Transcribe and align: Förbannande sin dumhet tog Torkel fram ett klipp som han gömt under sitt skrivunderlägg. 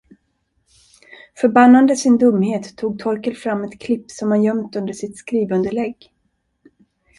Förbannande 1.35 1.95
sin 1.95 2.17
dumhet 2.17 2.75
tog 2.77 2.99
Torkel 2.99 3.35
fram 3.35 3.63
ett 3.63 3.79
klipp 3.81 4.11
som 4.11 4.31
han 4.31 4.43
gömt 4.43 4.75
under 4.75 4.93
sitt 4.93 5.17
skrivunderlägg. 5.17 6.11